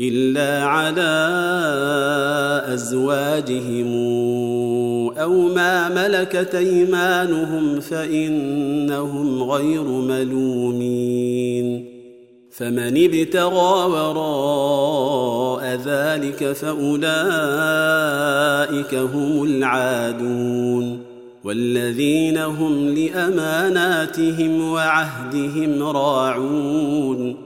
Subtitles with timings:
[0.00, 1.36] إلا على
[2.74, 3.92] أزواجهم
[5.18, 11.86] أو ما ملكت أيمانهم فإنهم غير ملومين.
[12.50, 17.06] فمن ابتغى وراء ذلك فأولئك
[18.94, 20.98] هم العادون.
[21.44, 27.45] والذين هم لأماناتهم وعهدهم راعون.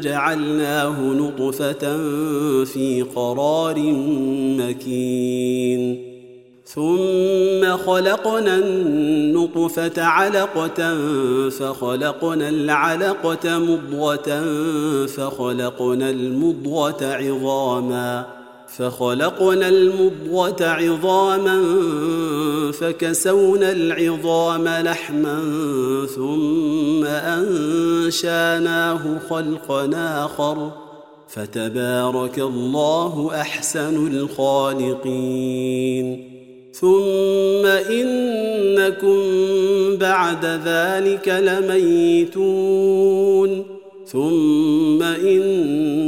[0.00, 1.96] جعلناه نطفة
[2.64, 3.78] في قرار
[4.58, 6.12] مكين.
[6.64, 10.98] ثم خلقنا النطفة علقة
[11.48, 14.44] فخلقنا العلقة مضغة
[15.06, 18.41] فخلقنا المضغة عظاما.
[18.78, 21.62] فخلقنا المضغة عظاما
[22.72, 25.40] فكسونا العظام لحما
[26.16, 29.00] ثم أنشأناه
[29.30, 30.70] خلقا آخر.
[31.28, 35.18] فتبارك الله أحسن الخالقين.
[36.72, 39.18] ثم إنكم
[39.96, 42.62] بعد ذلك لميتون.
[44.06, 45.02] ثم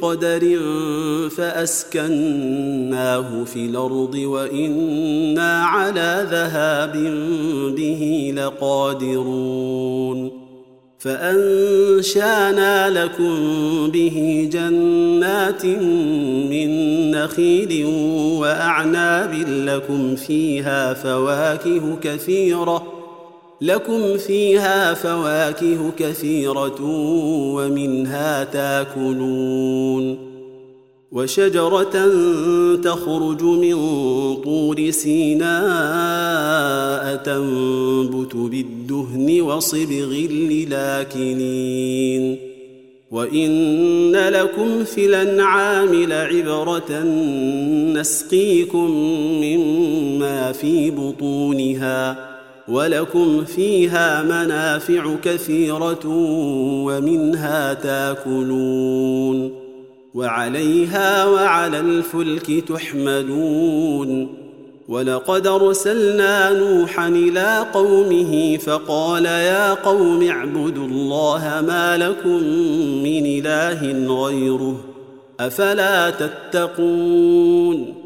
[0.00, 0.58] بقدر
[1.36, 2.84] فأسكناه
[3.44, 6.92] في الأرض وإنا على ذهاب
[7.76, 9.66] به لقادرون
[10.98, 13.36] فأنشأنا لكم
[13.90, 16.70] به جنات من
[17.10, 17.84] نخيل
[18.40, 22.95] وأعناب لكم فيها فواكه كثيرة
[23.60, 26.82] لكم فيها فواكه كثيرة
[27.54, 30.18] ومنها تاكلون
[31.12, 32.10] وشجرة
[32.76, 33.76] تخرج من
[34.44, 35.46] طور سيناء
[37.16, 40.12] تنبت بالدهن وصبغ
[40.50, 42.38] للاكلين
[43.10, 47.02] وإن لكم في الأنعام لعبرة
[47.94, 48.90] نسقيكم
[49.40, 52.35] مما في بطونها
[52.68, 56.06] ولكم فيها منافع كثيرة
[56.86, 59.66] ومنها تاكلون
[60.14, 64.28] وعليها وعلى الفلك تحملون
[64.88, 72.42] ولقد أرسلنا نوحا إلى قومه فقال يا قوم اعبدوا الله ما لكم
[73.02, 74.76] من إله غيره
[75.40, 78.05] أفلا تتقون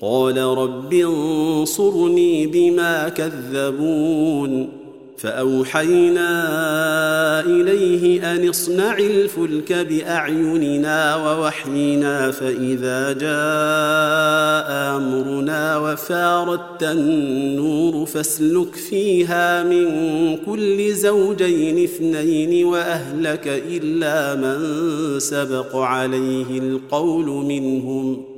[0.00, 4.68] قال رب انصرني بما كذبون
[5.18, 6.30] فأوحينا
[7.40, 19.86] إليه أن اصنع الفلك بأعيننا ووحينا فإذا جاء أمرنا وفاردت النور فاسلك فيها من
[20.36, 24.60] كل زوجين اثنين وأهلك إلا من
[25.20, 28.37] سبق عليه القول منهم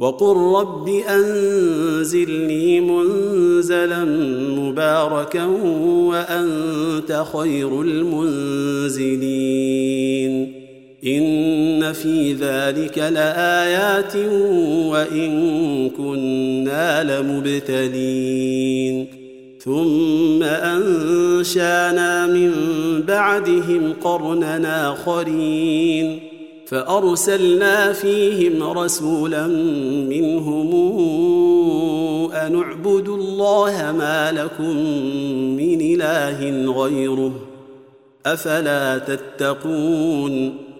[0.00, 4.04] وقل رب أنزلني منزلا
[4.58, 5.44] مباركا
[6.06, 9.10] وأنت خير المنزلين.
[11.06, 14.16] إن في ذلك لآيات
[14.86, 19.06] وإن كنا لمبتلين.
[19.58, 22.52] ثم أنشأنا من
[23.08, 26.29] بعدهم قرننا آخرين.
[26.70, 29.46] فأرسلنا فيهم رسولا
[30.06, 30.70] منهم
[32.32, 34.76] أن اعبدوا الله ما لكم
[35.56, 37.32] من إله غيره
[38.26, 40.56] أفلا تتقون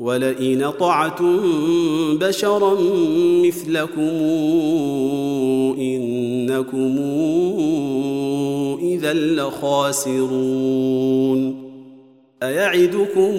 [0.00, 1.38] ولئن طعتم
[2.18, 2.76] بشرا
[3.44, 4.10] مثلكم
[5.78, 6.98] إنكم
[8.82, 10.90] إذا لخاسرون.
[12.42, 13.34] أيعدكم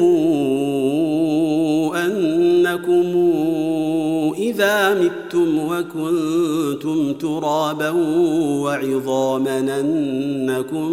[1.96, 3.06] أنكم
[4.38, 7.90] إذا متم وكنتم ترابا
[8.62, 10.92] وعظاما أنكم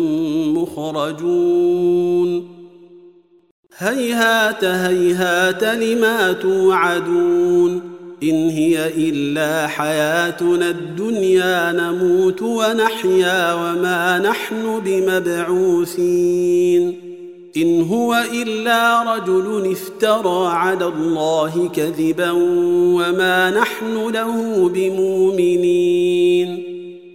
[0.58, 2.57] مخرجون.
[3.80, 7.80] هيهات هيهات لما توعدون
[8.22, 16.28] إن هي إلا حياتنا الدنيا نموت ونحيا وما نحن بمبعوثين
[17.56, 26.62] إن هو إلا رجل افترى على الله كذبا وما نحن له بمؤمنين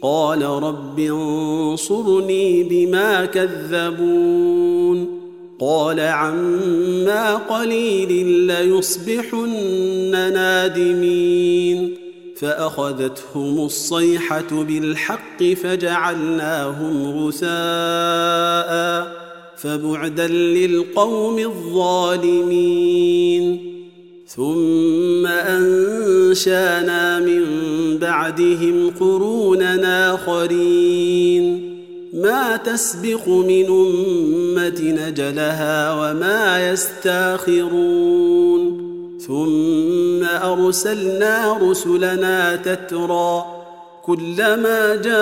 [0.02, 5.23] قال رب انصرني بما كذبون
[5.66, 11.98] قال عما قليل ليصبحن نادمين.
[12.36, 17.54] فأخذتهم الصيحة بالحق فجعلناهم غثاء
[19.58, 22.64] فبعدا للقوم الظالمين.
[24.28, 27.44] ثم أنشانا من
[27.98, 31.73] بعدهم قروننا آخرين.
[32.14, 38.64] ما تسبق من أمة نجلها وما يستاخرون.
[39.28, 43.44] ثم أرسلنا رسلنا تترى
[44.04, 45.14] كلما جاء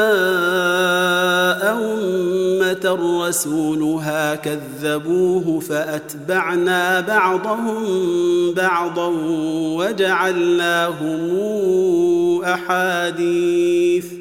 [1.78, 7.84] أمة رسولها كذبوه فأتبعنا بعضهم
[8.54, 9.08] بعضا
[9.78, 11.22] وجعلناهم
[12.44, 14.21] أحاديث.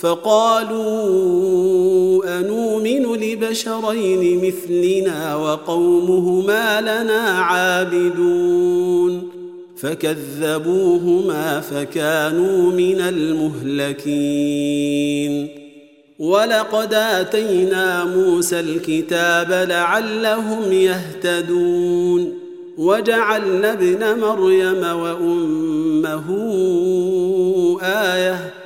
[0.00, 0.90] فقالوا
[2.40, 9.28] انومن لبشرين مثلنا وقومهما لنا عابدون
[9.76, 14.06] فكذبوهما فكانوا من المهلكين
[16.18, 22.32] ولقد آتينا موسى الكتاب لعلهم يهتدون
[22.78, 26.24] وجعلنا ابن مريم وأمه
[27.82, 28.65] آية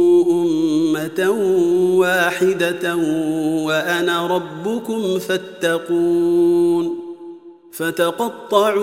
[1.19, 2.95] امه واحدة
[3.65, 6.99] وأنا ربكم فاتقون
[7.71, 8.81] فتقطعوا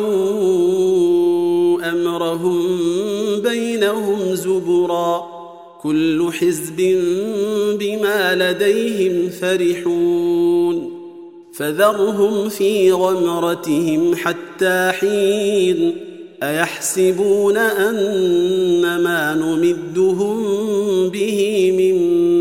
[1.91, 2.67] أمرهم
[3.41, 5.39] بينهم زبرا
[5.83, 6.77] كل حزب
[7.81, 10.99] بما لديهم فرحون
[11.53, 15.97] فذرهم في غمرتهم حتى حين
[16.43, 20.39] أيحسبون أن ما نمدهم
[21.09, 22.18] به من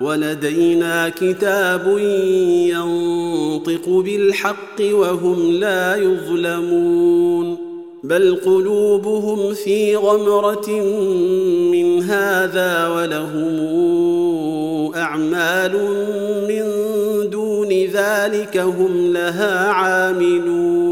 [0.00, 1.98] ولدينا كتاب
[2.68, 7.58] ينطق بالحق وهم لا يظلمون
[8.04, 10.70] بل قلوبهم في غمرة
[11.72, 13.72] من هذا ولهم
[14.94, 15.72] أعمال
[16.48, 16.64] من
[17.30, 20.91] دون ذلك هم لها عاملون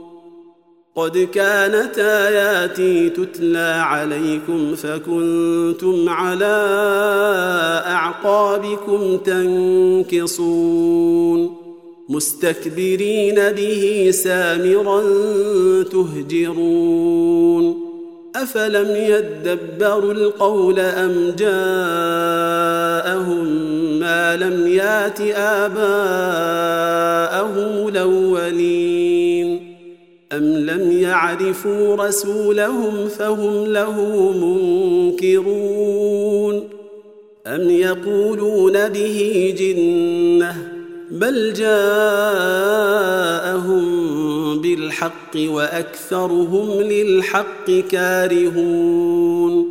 [0.95, 6.67] قد كانت آياتي تتلى عليكم فكنتم على
[7.85, 9.17] أعقابكم
[10.17, 10.91] تنكصون
[12.09, 15.01] مستكبرين به سامرا
[15.83, 17.11] تهجرون
[18.35, 21.55] أفلم يدبروا القول أم جاءهم
[23.99, 25.87] ما لم يات آباءهم
[27.87, 28.90] الأولين
[30.71, 34.31] لم يعرفوا رسولهم فهم له
[35.11, 36.69] منكرون.
[37.47, 40.55] أم يقولون به جنة
[41.11, 41.81] بل جاءهم
[44.61, 49.70] بالحق وأكثرهم للحق كارهون.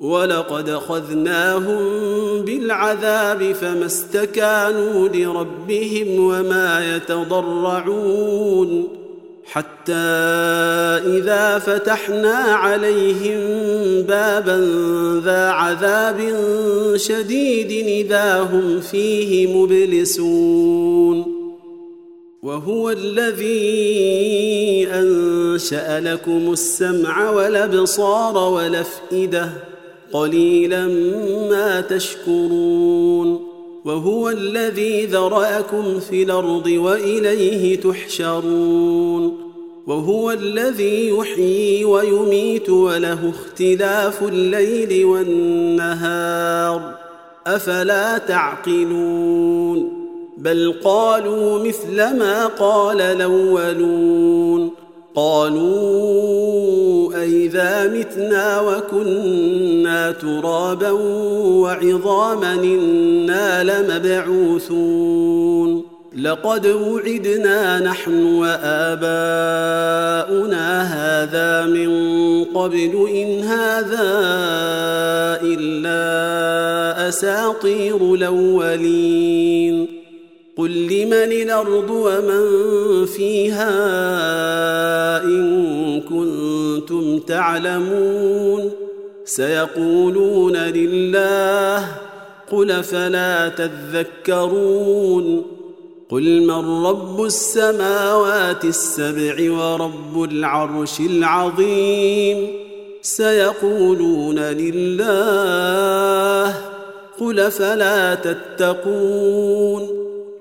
[0.00, 1.78] ولقد أخذناهم
[2.42, 8.88] بالعذاب فما استكانوا لربهم وما يتضرعون
[9.44, 9.92] حتى
[11.06, 13.38] إذا فتحنا عليهم
[14.02, 14.60] بابا
[15.24, 16.20] ذا عذاب
[16.96, 21.36] شديد إذا هم فيه مبلسون
[22.42, 29.75] وهو الذي أنشأ لكم السمع والأبصار والأفئدة
[30.16, 30.86] قليلا
[31.50, 33.46] ما تشكرون
[33.84, 39.38] وهو الذي ذرأكم في الأرض وإليه تحشرون
[39.86, 46.94] وهو الذي يحيي ويميت وله اختلاف الليل والنهار
[47.46, 49.92] أفلا تعقلون
[50.38, 54.85] بل قالوا مثل ما قال الأولون
[55.16, 56.66] قالوا
[57.22, 65.16] أئذا متنا وكنا ترابا وعظاما إنا لمبعوثون
[66.16, 68.96] لقد وعدنا نحن وآباؤنا
[70.82, 74.10] هذا من قبل إن هذا
[75.42, 79.95] إلا أساطير الأولين
[80.56, 83.74] قل لمن الأرض ومن فيها
[85.24, 88.70] إن كنتم تعلمون
[89.24, 91.88] سيقولون لله
[92.52, 95.42] قل فلا تذكرون
[96.08, 102.48] قل من رب السماوات السبع ورب العرش العظيم
[103.02, 104.94] سيقولون لله
[107.20, 110.05] قل فلا تتقون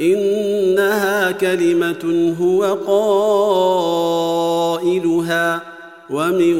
[0.00, 2.64] إنها كلمة هو
[4.76, 5.62] قائلها
[6.10, 6.54] ومن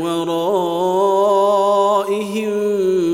[0.00, 1.24] ورائهم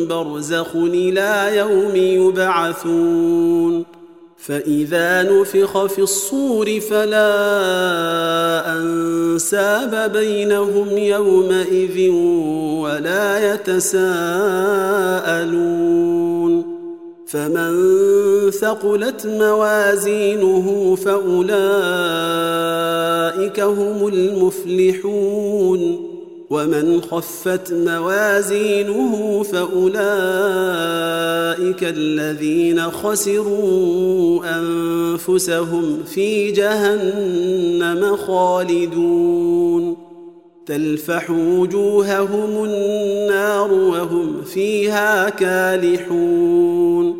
[0.09, 3.85] برزخ إلى يوم يبعثون
[4.38, 7.33] فإذا نفخ في الصور فلا
[8.76, 12.11] أنساب بينهم يومئذ
[12.80, 14.00] ولا يتساءلون
[17.30, 17.74] فمن
[18.50, 21.50] ثقلت موازينه فأولئك
[23.60, 26.06] هم المفلحون
[26.50, 30.00] ومن خفت موازينه فأولئك
[31.82, 39.96] الذين خسروا أنفسهم في جهنم خالدون
[40.66, 47.19] تلفح وجوههم النار وهم فيها كالحون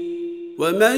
[0.61, 0.97] ومن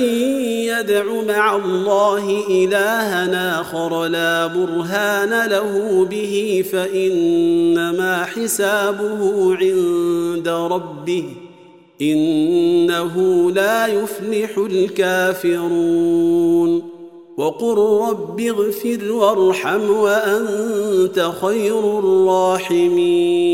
[0.67, 11.25] يدع مع الله الها اخر لا برهان له به فانما حسابه عند ربه
[12.01, 16.03] انه لا يفلح الكافرون
[17.37, 17.77] وقل
[18.09, 23.53] رب اغفر وارحم وانت خير الراحمين